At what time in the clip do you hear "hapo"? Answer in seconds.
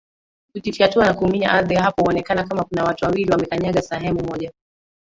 1.75-2.01